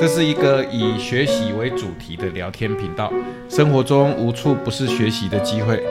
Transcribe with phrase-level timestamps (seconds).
[0.00, 3.12] 这是一个以学习为主题的聊天频道。
[3.48, 5.82] 生活中无处不是学习的机会，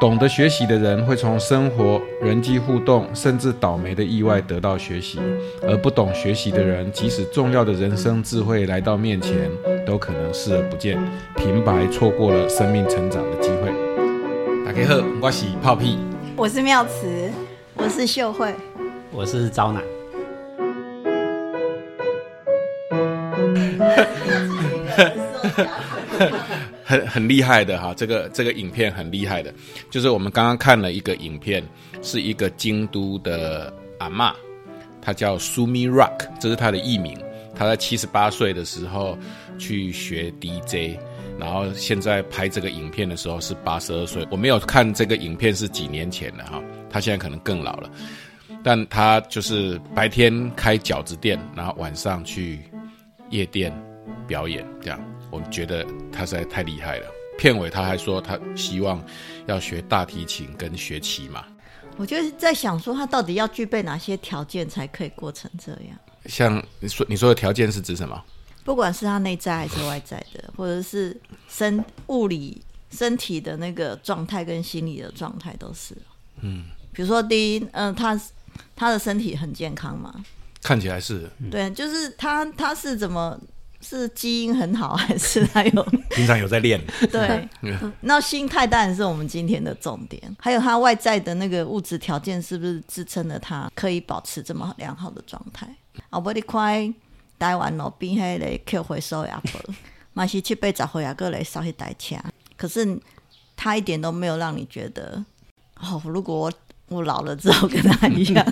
[0.00, 5.20] 懂得学习的人会从生活、人际互动，甚至倒霉的意外得到学习；
[5.62, 9.48] 而不懂学习的人，即使重要的人生智慧来到面前，
[9.86, 11.00] 都可能视而不见，
[11.36, 13.70] 平白错过了生命成长的机会。
[14.66, 15.98] 大家好，我是泡屁。
[16.36, 17.30] 我是妙慈，
[17.76, 18.52] 我是秀慧，
[19.12, 19.80] 我是招奶。
[26.84, 29.52] 很很厉害的哈，这个这个影片很厉害的，
[29.90, 31.62] 就是我们刚刚看了一个影片，
[32.02, 34.32] 是一个京都的阿嬷，
[35.00, 37.18] 她叫 Sumi Rock，这是她的艺名。
[37.54, 39.16] 她在七十八岁的时候
[39.58, 40.98] 去学 DJ，
[41.38, 44.26] 然后现在拍这个影片的时候是八十二岁。
[44.30, 47.90] 我没有看这个影片是几年前的哈，她现在可能更老了，
[48.64, 52.60] 但她就是白天开饺子店，然后晚上去
[53.30, 53.72] 夜店
[54.26, 54.98] 表演这样。
[55.32, 57.06] 我们觉得他实在太厉害了。
[57.38, 59.02] 片尾他还说他希望
[59.46, 61.44] 要学大提琴跟学骑马。
[61.96, 65.98] 我就是在想说，他到底要具备哪些条件才可以过成这样？
[66.26, 68.22] 像你说你说的条件是指什么？
[68.62, 75.96] 不管是他内在还是外在的，或者是身物理身体的那个状态跟心理的状态都是。
[76.42, 78.20] 嗯，比如说第一，嗯，他
[78.76, 80.14] 他的身体很健康嘛？
[80.62, 81.28] 看起来是。
[81.50, 83.40] 对，就是他他是怎么？
[83.82, 86.80] 是基因很好， 还是他有 平常有在练？
[87.10, 87.48] 对，
[88.02, 90.22] 那心态当然是我们今天的重点。
[90.38, 95.66] 还有他外在的那个物质条件，是不是支撑了他可以保持这么良好的状态？
[96.08, 96.90] 啊，我的快
[97.38, 99.60] 台湾路边迄个 Q 回收阿婆，
[100.14, 102.16] 嘛是七八十岁啊，过来烧一台车，
[102.56, 102.98] 可是
[103.56, 105.24] 他一点都没有让你觉得，
[105.80, 106.52] 哦，如果我
[106.88, 108.46] 我老了之后跟他一样。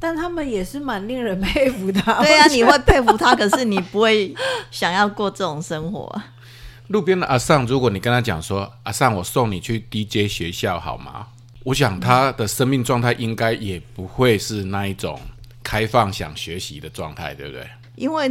[0.00, 2.00] 但他们也是蛮令人佩服的。
[2.22, 4.34] 对啊，你会佩服他，可是你不会
[4.72, 6.22] 想要过这种生活。
[6.88, 11.28] 路边的阿尚，如果你跟他讲说：“阿尚，我送你去 DJ 学校好吗？”
[11.64, 15.20] 我想他的生命状态应该也不会是那一种
[15.62, 17.68] 开放想学习的状态，对不对？
[17.94, 18.26] 因为，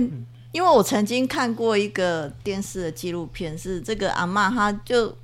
[0.52, 5.16] 因为我曾经看过一个电视的纪录片，是这个阿妈，她就。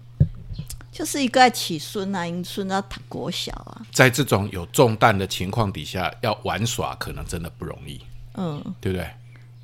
[0.96, 8.00] 就是一个在起孙啊，迎孙要谈国小啊，在这种有重担的情况底下，要玩耍可能真的不容易，
[8.36, 9.12] 嗯，对不对？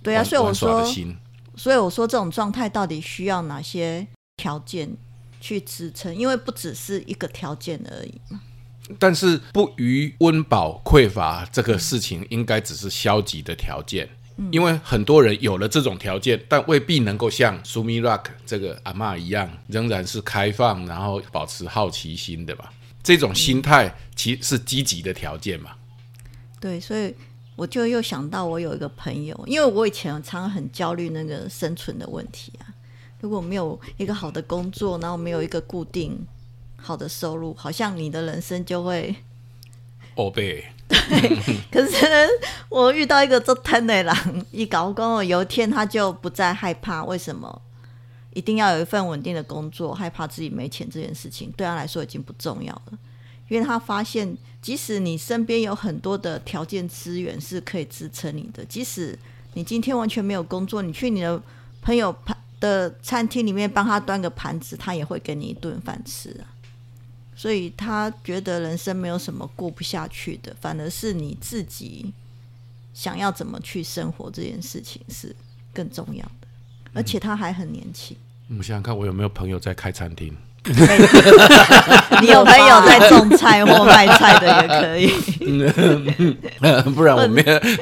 [0.03, 0.85] 对啊，所以我说，
[1.55, 4.05] 所以我说这种状态到底需要哪些
[4.35, 4.89] 条件
[5.39, 6.13] 去支撑？
[6.13, 8.41] 因为不只是一个条件而已嘛。
[8.99, 14.09] 但是不于温饱匮乏这个事情，应该只是消极的条件。
[14.52, 22.74] 因为很多人有了这种条件，但未必能够像 Sumi Rock 这个阿妈一样，仍然是开放，然后保持好奇心的吧。
[23.03, 25.72] 这种心态其实是积极的条件嘛。
[26.59, 27.13] 对，所以
[27.56, 32.68] 我就又想到，我有一个朋友，因为我以前常常很焦虑那个生存的问题啊。
[33.19, 36.19] 如果没有一个好的工作，然后没有一个固定
[36.75, 39.16] 好的收入，好像你的人生就会。
[40.16, 40.66] 哦贝。
[41.09, 41.38] 对，
[41.72, 42.29] 可是
[42.69, 44.16] 我遇到一个做贪的人，
[44.51, 47.03] 一搞工，有一天他就不再害怕。
[47.03, 47.62] 为什么？
[48.34, 52.97] 一定要有一份稳定的工作，害怕自己没钱这件事情，对他来说已经不重要了。
[53.50, 59.17] 因为他发现，即使你身边有很多的条件资源是可以支撑你的，即使
[59.56, 61.41] 你今天完全没有工作，你去你的
[61.81, 66.50] 朋友盘的餐厅里面帮他端个盘子，他也会给你一顿饭吃啊。
[67.41, 72.13] 所以他觉得人生没有什么过不下去的，反而是你自己
[72.94, 75.35] 想要怎么去生活这件事情是
[75.74, 76.47] 更重要的。
[76.94, 78.16] 而且他还很年轻。
[78.47, 80.31] 我们想想看，我有没有朋友在开餐厅？
[82.22, 85.08] 你有朋友在种菜或卖菜的也可以。
[86.94, 87.41] 不然我没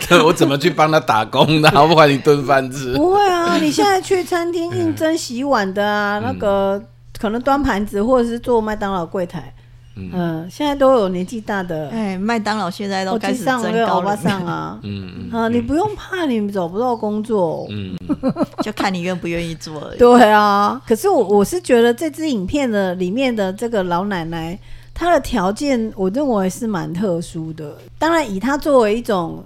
[0.10, 1.70] 有，我怎么去帮他打工呢？
[1.86, 2.94] 不管你炖饭吃。
[2.94, 6.82] 不会啊，你现在去餐厅 应征洗碗的啊，那个。
[7.20, 9.54] 可能端盘子，或者是做麦当劳柜台，
[9.96, 14.12] 嗯，现在都有年纪大的，哎，麦当劳现在都开始增高了。
[14.46, 17.94] 啊，嗯啊，你不用怕你找不到工作，嗯，
[18.64, 19.98] 就看你愿不愿意做而已。
[19.98, 24.58] 对啊，可是我我是觉得这支影片的里面的这个老奶奶，
[24.94, 27.76] 她的条件我认为是蛮特殊的。
[27.98, 29.44] 当然，以她作为一种。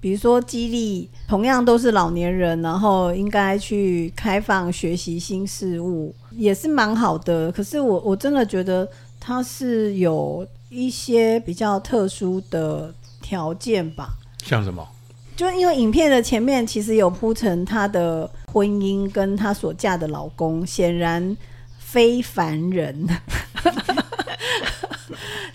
[0.00, 7.50] 比如说激励，同样都是老年人，然后应该去开放学习新事物，也是蛮好的。
[7.50, 8.88] 可是我我真的觉得
[9.18, 14.10] 他是有一些比较特殊的条件吧？
[14.44, 14.86] 像什么？
[15.34, 21.36] 就因为影片的前面其实有铺成她的婚姻跟她所嫁的老公，显然
[21.78, 23.06] 非凡人。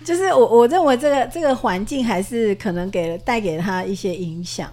[0.04, 4.70] 就是我我认为这个这个环境还是可能给带给他一些影响，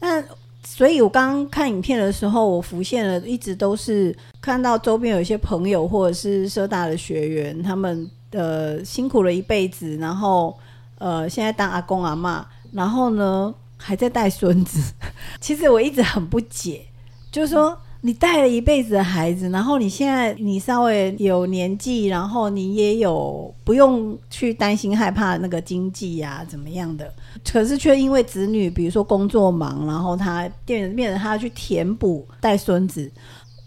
[0.00, 0.22] 那
[0.64, 10.56] 所以我刚刚看影片的时候，我浮现了一直都是看到周边有一些朋友或者是社大的学员，他们呃辛苦了一辈子，然后
[10.98, 12.42] 呃现在当阿公阿嬷，
[12.72, 14.94] 然后呢还在带孙子。
[15.40, 16.86] 其实我一直很不解，
[17.30, 27.10] 就是说你带了一辈子的孩子，然后你现在你稍微有年纪，然后你也有不用去担心害怕那个经济呀、怎么样的，
[27.50, 33.10] 可是却因为子女，比如说工作忙，然后他变变成他要去填补带孙子。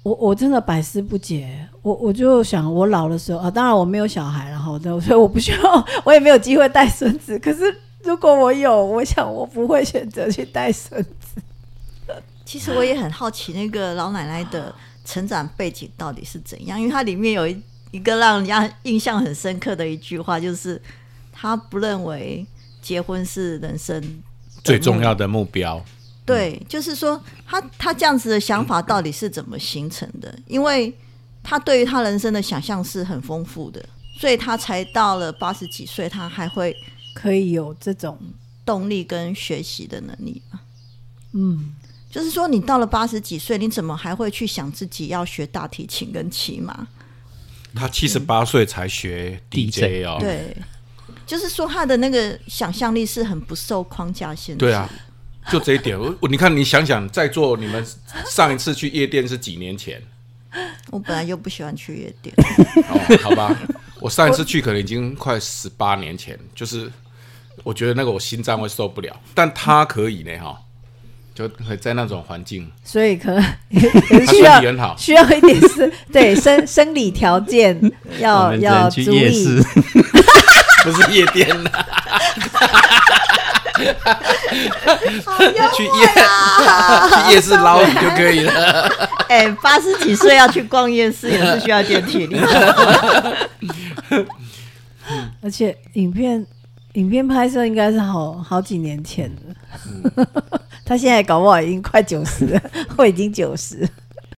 [0.03, 7.39] 我我真的百思不解，我我就想，我老的时候啊，当然我没有小孩，然后所以我不需要， 我也没有机会带孙子。
[7.39, 11.41] 可是如果我有，我想我不会选择去带孙子。
[12.47, 14.73] 其实我也很好奇，那个老奶奶的
[15.03, 16.79] 成长背景到底是怎样？
[16.79, 17.61] 因为它里面有一
[17.91, 20.81] 一个让人家印象很深刻的一句话，就是
[21.33, 22.45] 她不认为
[22.81, 24.01] 结婚是人生
[24.63, 25.83] 最重要的目标。
[26.25, 30.33] 对，就是说她她这样子的想法到底是怎么形成的？
[30.47, 30.93] 因为
[31.43, 33.83] 她对于她人生的想象是很丰富的，
[34.17, 36.73] 所以她才到了八十几岁，她还会
[37.13, 38.17] 可以有这种，
[38.65, 40.61] 动力跟学习的能力嘛。
[41.33, 41.75] 嗯，
[42.09, 46.87] 就是说，你到了八十几岁，你怎么还会去想自己要学大提琴跟骑马？
[47.75, 50.55] 他七十八岁才学 DJ 哦，对，
[51.25, 54.59] 就是说他的那个想象力是很不受框架限制。
[54.59, 54.89] 对啊，
[55.51, 57.85] 就这一点，我我你看，你想想，在座你们
[58.25, 60.01] 上一次去夜店是几年前？
[60.89, 62.33] 我本来就不喜欢去夜店，
[62.89, 63.55] 哦，好吧，
[63.99, 66.91] 我上一次去可能已经快十八年前，就是
[67.63, 70.59] 我觉得那个我心脏会受不了，但他可以呢，哈，
[71.37, 73.43] 就会在那种环境，所以可能
[74.25, 77.79] 需要很好，需要一点是 对生生理条件
[78.17, 79.61] 要要注意。，
[80.83, 81.85] 不是夜店啦，
[85.75, 86.07] 去夜
[87.11, 88.89] 去夜市捞鱼就可以了。
[89.27, 92.39] 哎，八十几岁要去逛夜市也是需要点体力。
[95.43, 96.43] 而且影片
[96.93, 99.29] 影片拍摄应该是好好几年前
[100.15, 100.27] 的，
[100.87, 102.61] 他现在搞不好已经快九十了，
[102.95, 103.85] 或已经九十。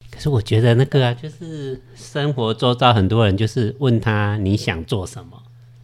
[0.10, 5.38] 可是我觉得那个啊，就是生活周遭很多人就是问他你想做什么，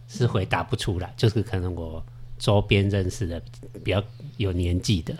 [0.08, 1.12] 是回答不出来。
[1.16, 2.02] 就是可能我
[2.38, 3.40] 周边认识的
[3.84, 4.02] 比较
[4.38, 5.14] 有年纪的，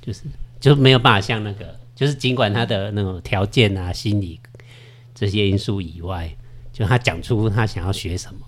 [0.00, 0.22] 就是
[0.58, 4.40] 就没有办法像那个，就是尽管他的那种条件啊、心理
[5.14, 6.34] 这些因素以外，
[6.72, 8.40] 就他讲出他想要学什么，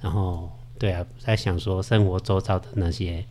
[0.00, 3.24] 然后对啊，在想说生活周遭的那些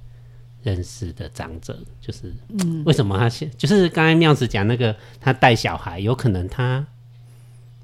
[0.63, 6.85] 认识的长者，就是嗯，为什么他现就是刚才妙子讲那个他带小孩，有可能他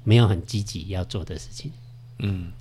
[0.04, 1.72] 没有很积极要做的事情，
[2.18, 2.52] 嗯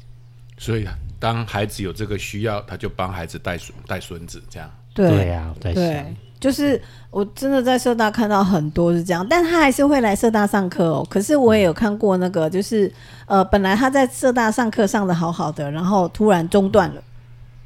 [0.57, 4.71] 所以啊，当孩子有这个需要，他就帮孩子带孙带孙子，这样。
[4.93, 6.81] 对啊，我在对想，，就是
[7.11, 11.05] 我真的在社大看到很多是这样，但他还是会来社大上课哦。
[11.09, 12.89] 可是我也有看过那个，就是
[13.25, 17.03] 呃，本来他在社大上课上的好好的，然后突然中断了，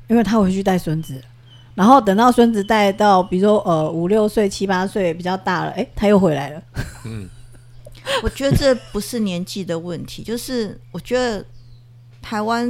[0.07, 1.21] 因为他回去带孙子，
[1.79, 6.61] 然后等到孙子带到，比如说呃五六岁、七八岁比较大了，哎，他又回来了。
[7.05, 7.25] 嗯
[8.21, 11.45] 我觉得这不是年纪的问题，就是我觉得
[12.21, 12.67] 台湾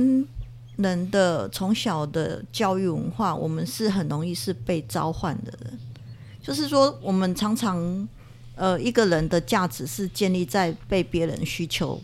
[0.75, 5.79] 人的从小的教育文化，我们是很容易是被召唤的人。
[6.39, 8.07] 就是说，我们常常
[8.53, 12.00] 呃，一个人的价值是建立在被别人需求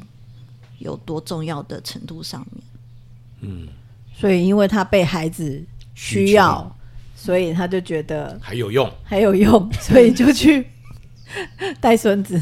[0.80, 2.64] 有多重要的程度上面。
[3.42, 3.68] 嗯
[4.12, 5.64] 所以因为他被孩子
[5.94, 6.76] 需要，
[7.16, 10.68] 所以他就觉得还有用，还有用， 所以就去
[11.82, 12.40] 带孙子。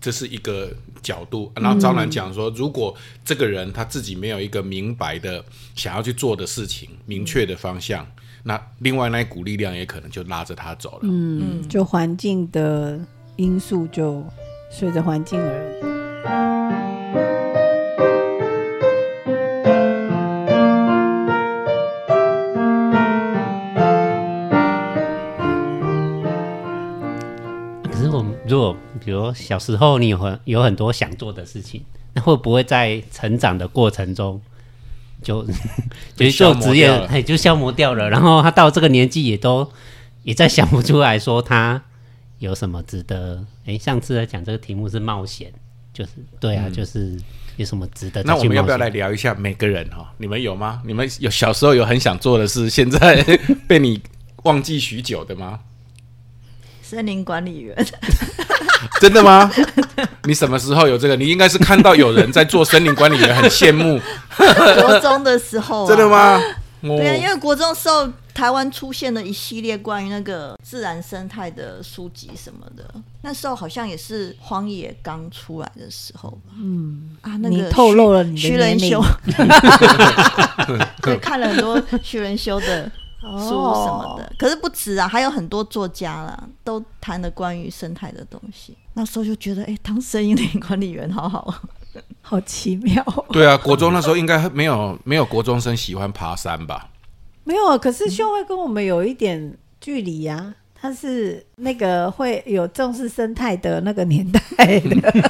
[0.00, 1.50] 这是一个角度。
[1.54, 2.94] 然后张兰讲说，如果
[3.24, 5.42] 这个人他自己没有一个明白的
[5.76, 8.04] 想要去做的事情，明确的方向，
[8.42, 11.00] 那另外那一股力量也可能就拉着他走了。
[11.04, 12.98] 嗯，就环境的
[13.36, 14.24] 因素就
[14.72, 16.01] 随着环境而
[28.18, 31.82] 我们如果比如小时候你有很有很多想做的事情，
[32.14, 34.40] 那会不会在成长的过程中
[35.22, 35.44] 就
[36.16, 38.10] 就是消做职业就消磨掉了？
[38.10, 39.70] 然后他到这个年纪也都
[40.22, 41.82] 也在想不出来说他
[42.38, 43.44] 有什么值得。
[43.64, 45.52] 哎，上次在讲这个题目是冒险，
[45.92, 47.16] 就是对啊，就是
[47.56, 48.22] 有什么值得？
[48.24, 50.12] 那我们要不要来聊一下每个人哈？
[50.18, 50.82] 你们有吗？
[50.84, 53.22] 你们有小时候有很想做的事，现在
[53.68, 54.02] 被你
[54.42, 55.60] 忘记许久的吗？
[56.92, 57.74] 森林管理员，
[59.00, 59.50] 真的吗？
[60.24, 61.16] 你什么时候有这个？
[61.16, 63.98] 你应该是看到有人在做森林管理员，很羡慕，
[64.36, 66.06] 国中的时候、啊，真的？
[66.06, 66.38] 吗？
[66.82, 72.84] 对啊，因哦，为国中的时候台湾出现了一系列关于那个自然生态的书籍什么的。
[73.22, 76.52] 那时候好像也是荒野刚出来的时候吧。
[76.58, 79.02] 嗯啊，那个你透露了你的徐仁年龄修，
[81.00, 82.90] 对，看了很多徐仁修的
[83.38, 84.32] 书什么的。
[84.38, 88.76] 可是不止啊，还有很多作家啦，都谈了关于生态的东西。
[88.94, 91.54] 那时候就觉得，哎、当森林管理员好好。
[92.22, 93.24] 好奇妙哦。
[93.30, 96.88] 对啊，国中那时候应该没有没有国中生喜欢爬山吧？
[97.44, 104.40] 没有啊，可是秀慧跟我们有一点距离呀、他是那个会有重视生态的那个年代
[104.80, 105.24] 的，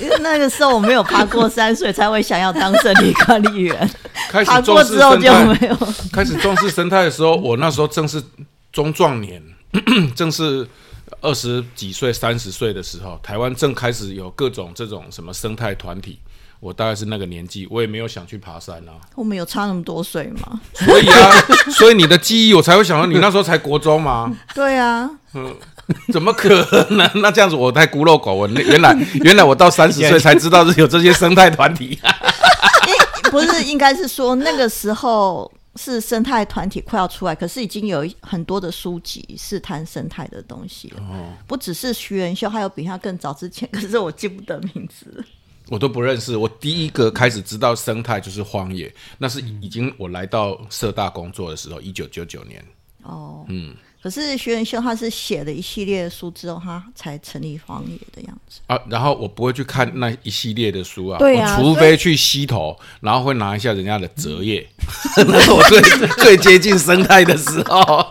[0.00, 3.90] 因 为那个时候我没有爬过山，所以才会想要当森林管理员。
[4.30, 5.76] 开爬始重视过之后就没有。
[6.12, 8.22] 开始重视生态的时候，我那时候正是
[8.72, 9.42] 中壮年，
[10.14, 10.66] 正是
[11.20, 16.18] 二十几岁、三十岁的时候，台湾正开始有各种这种什么生态团体。
[16.60, 20.60] 我大概是那个年纪，我也没有想去爬山啊，我们有差那么多岁吗？
[20.74, 21.32] 所以啊，
[21.72, 25.08] 所以你的记忆我才会想到你那时候才国中嘛，对啊，
[26.12, 26.48] 怎么可
[26.90, 27.10] 能？
[27.20, 28.52] 那这样子我太孤陋寡闻。
[28.54, 31.98] 那原来原来我到三十岁才知道是有这些生态团体。
[33.24, 45.24] 应 不是应该是说那个时候是生态团体快要出来，可是已经有很多的书籍是谈生态的东西了，哦不只是徐元秀，还有比他更早之前，可是我记不得名字。
[45.68, 46.36] 我都不认识。
[46.36, 52.64] 我第一个开始知道生态就是荒野，那是已经我来到社大工作的时候，一九九九年。
[53.04, 58.60] 哦，嗯，可是徐元秀他是写了一系列的书之后，他才成立荒野的样子。
[58.66, 64.66] 啊，然后我不会去看那一系列的书啊，对啊我除非去溪头，然后会拿一下人家的折页，
[65.16, 65.80] 那是 我最
[66.24, 68.06] 最接近生态的时候。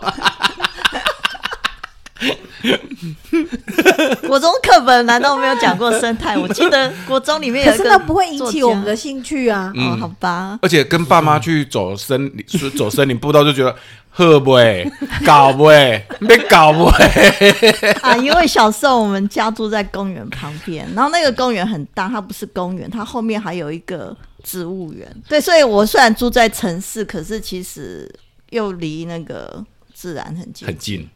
[4.28, 6.36] 国中课本难道没有讲过生态？
[6.36, 8.94] 我记得国中里面有可是一个，那不会引起我们的。
[8.94, 9.72] 兴趣啊。
[9.74, 13.74] 哦，好吧，而且跟爸妈去走森林， 是走森林步道就觉得
[14.10, 14.90] 喝不会，
[15.24, 17.04] 搞不会，别搞不会。
[18.02, 25.08] 啊，因为小时候我们家住在公园旁边，然后那个公园很大，它不是公园，它后面还有一个植物园。
[25.28, 28.12] 对，所以我虽然住在城市，可是其实
[28.50, 29.64] 又离那个
[29.94, 30.66] 自然很近。
[30.66, 31.08] 很近。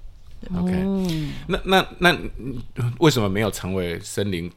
[0.54, 0.72] OK，、
[1.46, 4.50] 那那那嗯为什么没有成为森林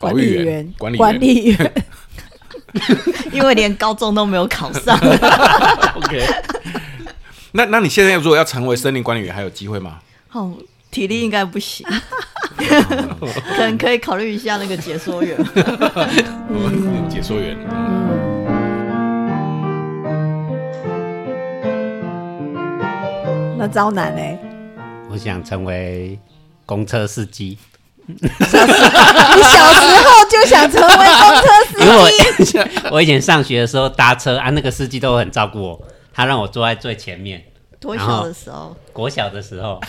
[0.00, 1.72] 管理员、、管理员管理员，
[3.30, 4.98] 因为连高中都没有考上。
[5.94, 6.26] ？OK，
[7.52, 9.98] 那那你现在如果要成为森林管理员，还有机会吗？
[10.32, 10.54] 哦，
[10.90, 11.86] 体力应该不行，
[12.56, 15.36] 可能可以考虑一下那个解说员。
[17.10, 17.56] 解说员，
[23.58, 24.22] 那招男呢？
[25.10, 26.16] 我想成为
[26.64, 27.58] 公车司机，
[28.06, 31.04] 你小时候就想成为公
[31.42, 32.58] 车司 因为机？
[32.84, 35.80] 我我以前上学的时候搭车啊，那个司机都很照顾我，
[36.14, 37.44] 他让我坐在最前面。
[37.80, 39.80] 多小的时候，国小的时候，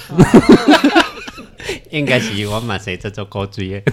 [1.92, 3.92] 应该是我买谁这做高追的，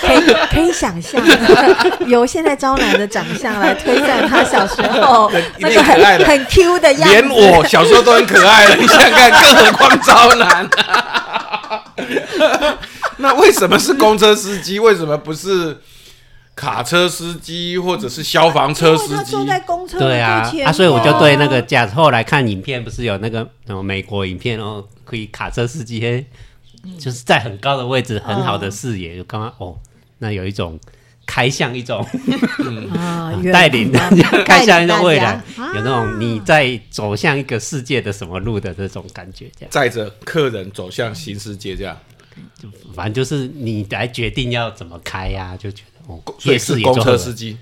[0.00, 1.22] 可以可以想象，
[2.08, 7.14] 由现在招男的长相来推断他小时候 那个很很 Q 的样子。
[7.14, 10.68] 连我小时候都很可爱了，你想想看，更何况招男。
[13.18, 14.80] 那为什么是公车司机？
[14.80, 15.80] 为什么不是
[16.60, 19.14] 卡车司机或者是消防车司机？
[19.14, 21.94] 他坐在公车对啊啊，所以我就对那个驾驶。
[21.94, 26.26] 后来看影片，不是有那个什么美国影片哦，可以卡车司机，嘿
[26.98, 29.74] 就是在很高的位置，很好的视野，就刚刚哦，
[30.18, 30.78] 那有一种
[31.24, 32.06] 开向一种
[32.94, 41.96] 啊，带领大家 开向一种未来，有那种你在走向一个世界的什么路的这种感觉，这样，载着客人走向新世界，这样，
[42.92, 47.56] 反正就是你来决定要怎么开呀、就觉得哦，所以夜市是公车司机。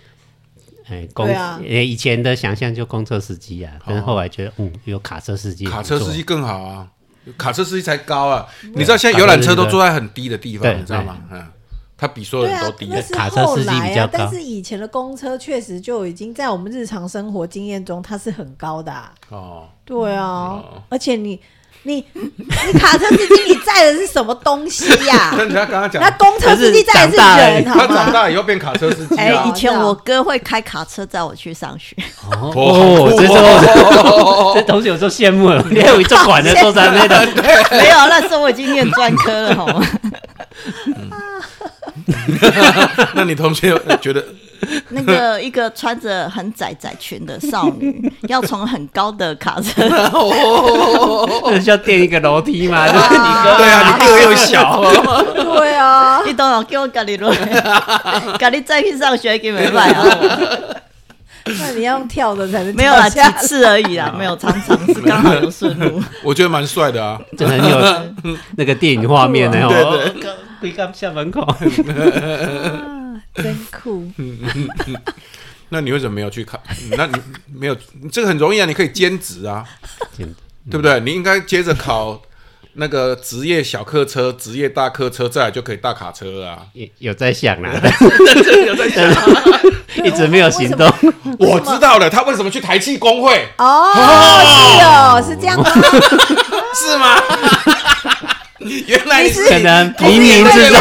[0.90, 6.88] 哎，公对啊诶以前的想象就公车司机啊，但是后来觉得，嗯，有卡车司机卡车司机更好啊，
[7.37, 8.47] 卡车司机才高啊！
[8.75, 11.18] 你知道现在游览车都坐在很低的地方，你知道吗？
[11.30, 11.47] 嗯，
[11.95, 13.02] 它比所有人都，低那。
[13.02, 19.12] 是卡车司机后来比较但是以前的公车确实就已经在我们日常生活经验中，它是很高的、啊。
[19.28, 21.38] 哦，对啊，而且你
[21.85, 27.94] 你 你卡车司机，你载的是什么东西呀、 但人家刚刚讲那，公车司机载的是人，他好吗？
[27.94, 29.58] 长大以后变卡车司机哎、啊以。
[29.58, 31.97] 前我哥会开卡车载我去上学，
[32.30, 37.26] 哦，哦这时候这同学有时候羡慕了，你有一座管的坐在那的，
[37.73, 39.85] 没有，那时候我已经念专科了，好吗？
[43.14, 44.25] 那你同学觉得
[44.90, 52.86] 那个一个穿着很窄窄裙的少女，要从很高的卡车，那需要垫一个楼梯嘛？
[52.86, 54.82] 就 是你哥对啊，你个又小，
[55.34, 57.32] 对啊，你懂了，给我咖喱落，
[58.38, 60.04] 咖喱再去上学给没办啊？
[61.60, 66.02] 那你要用跳的才能没有啦，几次而已啦， 没有常常是刚好有顺路。
[66.22, 67.18] 我觉得蛮帅的啊。
[67.38, 67.78] 就很有
[68.56, 69.66] 那个电影画面呢。
[69.66, 70.12] 对哦，
[70.60, 71.56] 会刚下门口，啊
[73.34, 74.10] 真酷。
[75.70, 76.58] 那你为什么没有去看？
[76.96, 77.14] 那你
[77.52, 77.76] 没有
[78.10, 79.64] 这个很容易啊，你可以兼职啊，
[80.16, 80.26] 对
[80.72, 80.98] 不对？
[81.00, 82.22] 你应该接着考
[82.75, 86.60] 那个职业小客车、职业大客车，再来就可以大卡车啊。
[86.72, 87.72] 有有在想啊，
[88.66, 89.12] 有在想，
[90.04, 90.90] 一直没有行动。
[91.38, 93.48] 我知道了，他为什么去台气工会？
[93.58, 93.92] 哦，
[94.46, 95.70] 是哦，是这样吗？
[96.75, 97.16] 是吗？
[98.87, 100.78] 原来你是可能冥冥之中，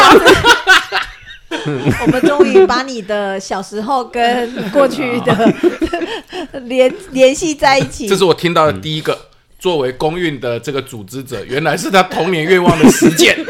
[2.02, 5.54] 我们终于把你的小时候跟过去的
[6.66, 8.16] 联联系在一起这。
[8.16, 9.18] 是我听到的第一个。
[9.60, 13.36] 作为公运的这个组织者，原来是他童年愿望的实践。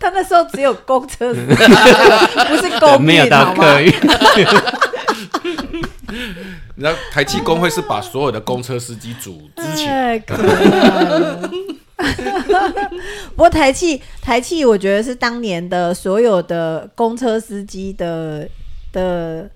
[0.00, 3.80] 他那时候只有公车，不是公没有运，好吗到客？
[3.82, 3.92] 运。
[6.76, 10.18] 你知道台气工会是把所有的公车司机组织起来。
[13.34, 18.48] 不过台气台气，我觉得是当年的所有的公车司机的
[18.92, 19.50] 的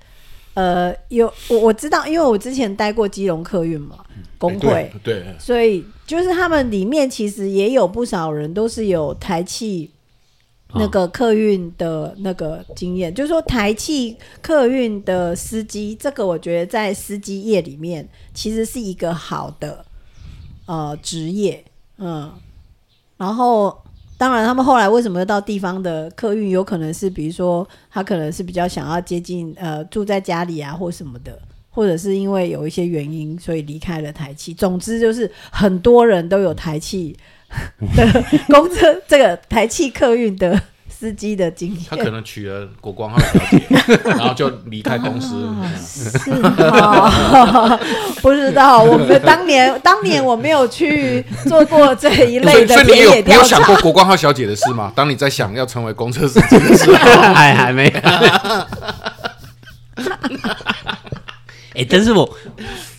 [0.55, 3.99] 呃，有我我知道，因为我之前待过基隆客运嘛
[4.37, 9.91] 工会，对，所以就是他们里面其实也有不少人都是有台气
[10.75, 19.85] 那个客运的那个经验，就是说台气客运的司机，这个我觉得在司机业里面其实是一个好的
[20.67, 21.65] 呃职业，
[22.01, 22.33] 嗯，
[23.17, 23.79] 然后。
[24.21, 26.51] 当然，他们后来为什么到地方的客运？
[26.51, 31.41] 有可能是，比如说他可能是比较想要接近呃住在家里啊，或什么的，
[31.71, 34.53] 或者是因为有一些原因，所以离开了台气。
[34.53, 37.17] 总之就是很多人都有台气
[37.97, 40.63] 的 公车，这个台气客运的
[41.01, 41.83] 司机的经验。
[41.89, 43.63] 他可能娶了国光号小姐，
[44.05, 45.49] 然后就离开公司。
[45.75, 47.81] 是哦，
[48.21, 48.83] 不知道。
[48.83, 53.67] 我们当年当年我没有去做过这一所类的以所以你有田野调你有想查。
[53.69, 54.93] 过国光号小姐的事吗？
[54.95, 56.95] 当你在想要成为公车司机的时候，
[57.33, 57.93] 还还没有。
[61.77, 62.29] 哎、但是我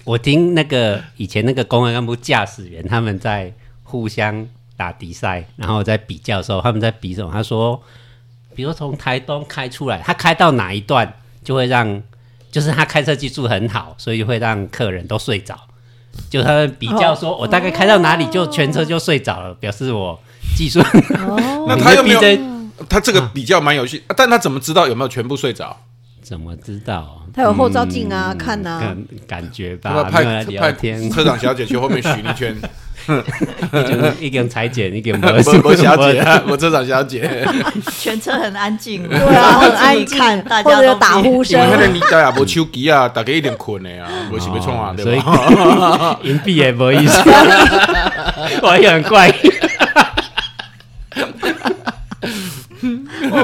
[0.05, 7.29] 我听那个以前那个公安干部驾驶员他们在互相打比赛，然后在比较的时候，他们在比什么？
[7.31, 7.79] 他说，
[8.55, 11.11] 比如从台东开出来，他开到哪一段
[11.43, 12.01] 就会让，
[12.51, 15.57] 就是他开车技术很好，所以会让客人都睡着。
[16.29, 20.19] 就他们比较说，我大概开到哪里就全车就睡着了，表示我
[20.57, 21.35] 技术很好。
[21.67, 22.21] 那他又没有
[22.89, 25.77] 他这个比较蛮有趣，但他怎么知道有没有全部睡着？
[26.21, 27.17] 怎么知道？
[27.33, 28.79] 他有后照镜啊，看啊。
[28.79, 32.55] 感感觉吧，派派天，车长小姐去后面巡一圈，
[33.71, 37.47] 就 是一个人裁剪，一个人我我 小姐，我 车长小姐，
[37.97, 41.59] 全车很安静，对啊，很安静，看大或者有家都打呼声。
[41.71, 46.19] 那个年代啊，无手机啊，大家一定困的啊，我是要创啊，所以对吧？
[46.23, 47.19] 银币也不好意思，
[48.61, 49.33] 我也很怪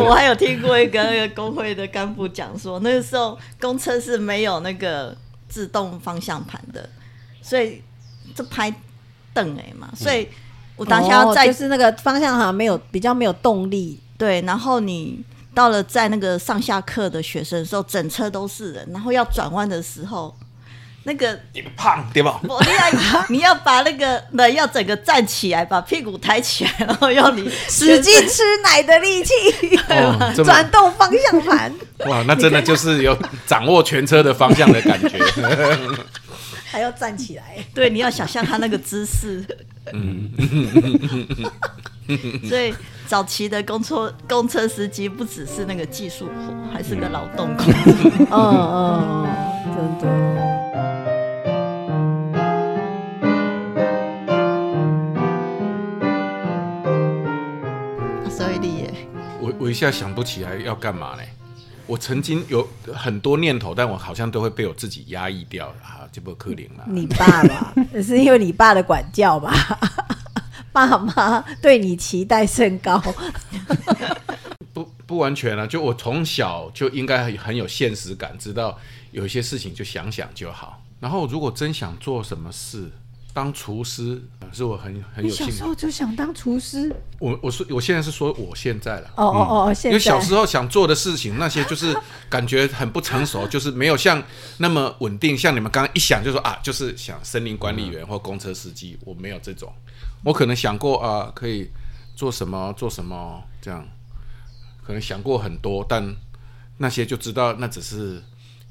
[0.07, 5.15] 我我还有听过一个那个工会的干部讲说，那个时候公车是没有那个
[5.47, 6.89] 自动方向盘的，
[7.41, 7.81] 所以
[8.33, 8.73] 这拍
[9.33, 10.27] 凳哎嘛，所以
[10.75, 20.33] 我当下要哦在、就是那个方向好像没有比较没有动力，对，然后你到了在那个上下课的学生的时候，整车都是人，然后要转弯的时候，
[21.07, 22.37] 那个你胖对吧？
[22.43, 29.33] 我你要 你要把那个人要整个站起来，把屁股抬起来，然后要你 使劲吃奶的力气，
[30.43, 31.73] 转动方向盘，
[32.07, 35.17] 哇，那真的就是有掌握全车的方向的感觉。
[36.69, 37.55] 还要站起来。
[37.73, 39.41] 对，你要想象他那个姿势。
[39.93, 40.29] 嗯，
[42.49, 42.73] 所以
[43.07, 47.65] 早期的公车公车司机不只是那个技术活，还是个劳动工。
[48.19, 49.25] 嗯嗯，
[49.65, 50.66] 嗯真的。
[59.59, 61.23] 我我一下想不起来要干嘛呢？
[61.85, 66.83] 我曾经有很多念头，但我好像都会被我自己压抑掉啊，这不可怜了。
[66.87, 69.53] 你爸吧， 是因为你爸的管教吧？
[70.71, 73.01] 爸妈对你期待甚高，
[74.73, 78.77] 不不完全啊，就我从小就应该很很有现实感，知道
[79.11, 80.83] 有一些事情就想想就好。
[80.99, 82.91] 然后如果真想做什么事，
[83.37, 85.51] 当厨师呃是我很很有兴趣。
[85.51, 86.91] 小时候就想当厨师？
[87.19, 89.11] 我我说我现在是说我现在了。
[89.15, 91.95] 哦哦哦，现在因为小时候想做的事情，那些就是
[92.29, 94.23] 感觉很不成熟，就是没有像
[94.57, 95.37] 那么稳定。
[95.37, 99.71] 像你们刚刚一想就说啊，就是想森林管理员或公车司机，我没有这种。
[100.23, 101.69] 我可能想过啊，可以
[102.15, 103.87] 做什么做什么这样，
[104.83, 106.15] 可能想过很多，但
[106.79, 108.19] 那些就知道那只是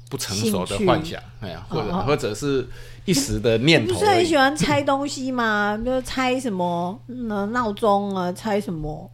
[0.09, 2.67] 不成熟的幻想，哎呀，或者哦哦或者是
[3.07, 3.99] 一时的念头你不。
[3.99, 5.75] 是很喜欢拆东西吗？
[5.83, 9.09] 就拆什么嗯闹钟啊，拆什么？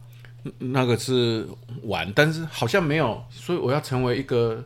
[0.58, 1.48] 那个是
[1.84, 4.62] 玩，但是好像没有，所以我要成为一个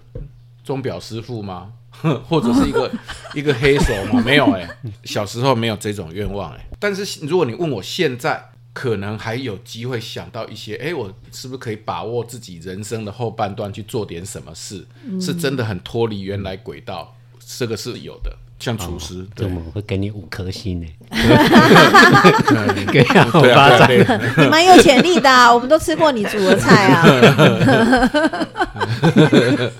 [0.65, 1.73] 钟表师傅吗？
[2.29, 2.91] 或者是一个
[3.35, 4.23] 一个黑手吗？
[4.25, 4.69] 没有哎、
[5.05, 14.87] 小时候没有这种愿望哎、但是如果你问我现在，可能还有机会想到一些，哎、我是不是可以把握自己人生的后半段去做点什么事？
[15.21, 18.37] 是真的很脱离原来轨道，这个是有的。
[18.59, 20.87] 像厨师，对怎么会给你五颗星呢？
[22.93, 23.89] 给你好对啊，发展。
[24.37, 27.05] 你蛮有潜力的、啊， 我们都吃过你煮的菜啊。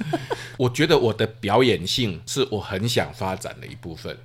[0.57, 4.17] 我觉得我的表演性是我很想发展的一部分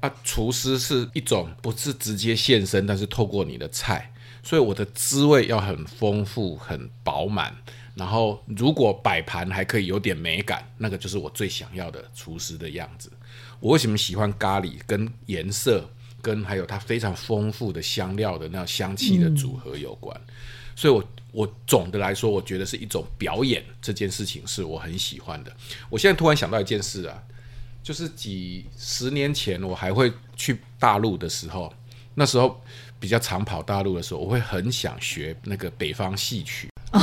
[0.00, 0.10] 啊。
[0.22, 7.52] 厨师是一种不是直接现身，但是透过你的菜，所以我的滋味要很丰富、很饱满。
[7.94, 13.10] 然后如果摆盘还可以有点美感，那个就是我最想要的厨师的样子。
[13.60, 14.78] 我为什么喜欢咖喱？
[14.86, 15.88] 跟颜色，
[16.22, 20.18] 跟还有它非常丰富的香料的那香气的组合有关。
[20.76, 25.52] 所以我我总的来说，我觉得是一种表演这件事情是我很喜欢的。
[25.90, 27.20] 我现在突然想到一件事啊，
[27.82, 31.72] 就是几十年前我还会去大陆的时候，
[32.14, 32.62] 那时候
[33.00, 36.68] 比较常跑大陆的时候，我会很想学那个北方戏曲。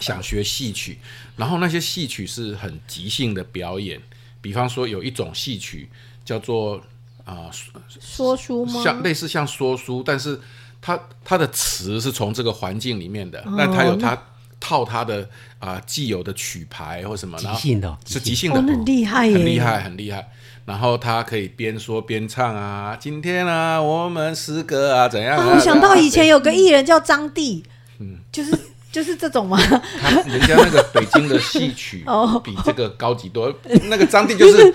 [0.00, 0.98] 想学戏曲，
[1.36, 4.00] 然后那些戏曲是很即兴的表演，
[4.42, 5.88] 比方说有一种戏曲
[6.22, 6.78] 叫做
[7.24, 7.48] 啊、
[7.88, 8.82] 说书吗？
[8.82, 10.38] 像类似像说书，但是
[10.80, 14.20] 它它的词是从这个环境里面的，那它有它
[14.58, 15.28] 套它的
[15.58, 20.28] 啊、既有的曲牌或什么，即然后兴的哦是即兴的，很厉害耶，很厉害，很厉害。
[20.64, 25.36] 然后他可以边说边唱啊，今天啊，我们诗歌啊，怎样！
[25.36, 27.64] 我想到以前有有个艺人叫张帝，
[27.98, 28.56] 嗯就是
[28.92, 29.58] 就是这种吗。
[30.00, 33.52] 他人家那个北京的戏曲 哦比这个高级多。
[33.88, 34.72] 那个张帝就是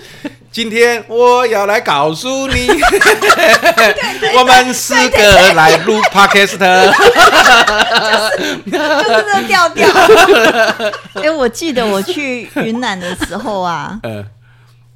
[0.51, 2.67] 今天我要来告诉你，
[4.35, 6.57] 我们四个来录 podcast。
[8.65, 9.87] 就是这个调调。
[11.13, 14.25] 哎、我记得我去云南的时候啊，嗯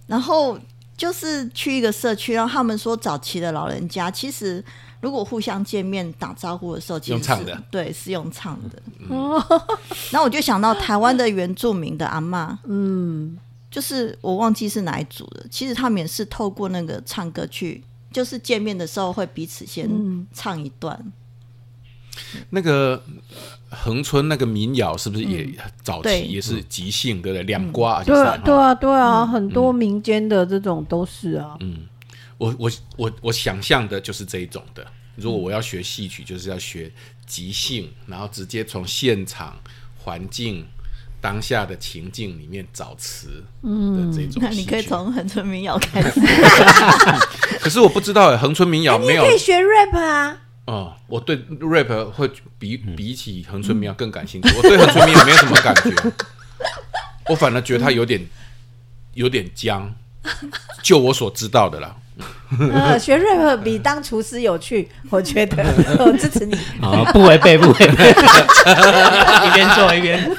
[0.08, 0.58] 然后
[0.98, 4.64] 就是去一个社区，然后他们说早期的老人家其实
[5.02, 7.64] 如果互相见面打招呼的时候，其实是用唱的。
[7.70, 8.82] 对，是用唱的。
[9.10, 9.44] 哦，
[10.12, 13.38] 然后我就想到台湾的原住民的阿嬷，嗯，
[13.70, 20.26] 就是我忘记是哪一组的，其实他们也是透过那个唱歌去，就是见面的时候会彼此先嗯。
[20.34, 21.12] 唱一段。
[22.50, 23.02] 那个
[23.70, 25.50] 恒春那个民谣是不是也
[25.82, 27.44] 早期也是即兴，对不对？
[27.44, 31.58] 两瓜对啊，对啊，对啊，很多民间的这种都是啊。
[32.42, 34.84] 我我我我想象的就是这一种的。
[35.16, 36.92] 如果我要学戏曲，就是要学
[37.28, 39.56] 即兴，然后直接从现场
[40.00, 40.66] 环境、
[41.22, 44.42] 当下的情境里面找词的这种。
[44.42, 46.20] 那你可以从恒春民谣开始。
[47.62, 50.42] 可是我不知道哎，恒春民谣没有也可以学 rap 啊。
[50.66, 52.28] 哦，我对 rap 会
[52.58, 54.50] 比比起恒春民谣更感兴趣。
[54.56, 55.92] 我对恒春民谣没有什么感觉，
[57.30, 58.26] 我反而觉得它有点
[59.14, 59.94] 有点僵。
[60.82, 61.96] 就我所知道的啦，
[62.60, 65.64] 呃，学 rap 比当厨师有趣，我觉得，
[66.00, 66.56] 我支持你。
[66.82, 68.10] 好，不违背，不违背，
[69.48, 70.30] 一边做一边。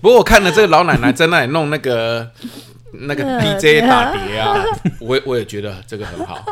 [0.00, 2.30] 不过我看了这个老奶奶在那里弄那个
[2.92, 4.54] 那个呃 DJ 打碟啊，
[5.00, 6.42] 我也我也觉得这个很好，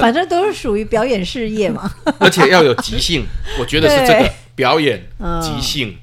[0.00, 1.90] 反正都是属于表演事业嘛。
[2.18, 3.24] 而且要有即兴，
[3.60, 5.96] 我觉得是这个表演嗯即兴。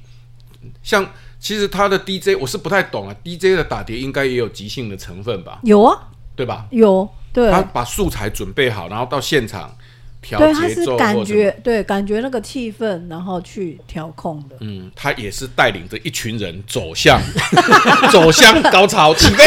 [0.82, 1.06] 像
[1.38, 5.96] 其实他的 DJ 我是不太懂啊，DJ 的打碟应该也有即兴的成分吧，有啊，
[6.34, 6.66] 对吧？
[6.70, 9.74] 有，对，他把素材准备好，然后到现场
[10.20, 14.56] 调对，他节是感奏或什么。，觉对，感觉那个气氛，然后去调控的。
[14.60, 17.20] 嗯，他也是带领着一群人走向
[18.10, 19.44] 走向高潮，起飞。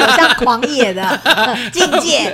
[0.00, 1.20] 好像狂野的
[1.72, 2.32] 境界。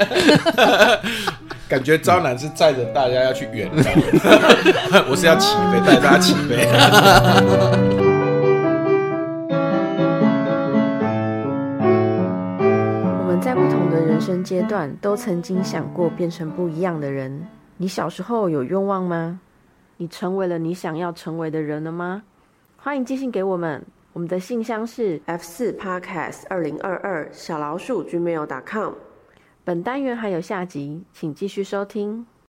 [1.69, 8.08] 感觉渣男是载着大家要去远方， 我是要起飞，带大家起飞。
[14.19, 17.47] 人生阶段都曾经想过变成不一样的人。
[17.77, 19.39] 你小时候有愿望吗？
[19.97, 22.25] 你成为了你想要成为的人了吗？
[22.79, 28.95] 欢迎寄信给我们，我们的信箱是 f 四 podcast 二零二二小老鼠 gmail.com。
[29.63, 32.27] 本单元还有下集，请继续收听。